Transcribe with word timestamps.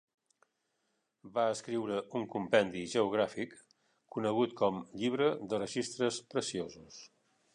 Va 1.35 1.43
escriure 1.55 1.99
un 2.19 2.25
compendi 2.35 2.81
geogràfic 2.95 3.53
conegut 4.17 4.57
com 4.63 4.83
"Llibre 5.01 5.31
de 5.53 5.63
registres 5.65 6.21
preciosos". 6.35 7.01